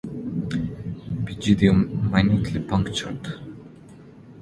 Pygidium 1.25 2.09
minutely 2.11 2.59
punctured. 2.59 3.33